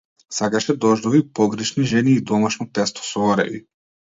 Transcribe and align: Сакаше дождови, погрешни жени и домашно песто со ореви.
Сакаше 0.37 0.73
дождови, 0.85 1.21
погрешни 1.41 1.85
жени 1.91 2.15
и 2.21 2.25
домашно 2.33 2.69
песто 2.79 3.07
со 3.11 3.25
ореви. 3.31 3.63